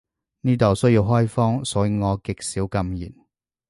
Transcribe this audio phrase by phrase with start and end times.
[0.41, 3.13] 呢度需要開荒，所以我極少禁言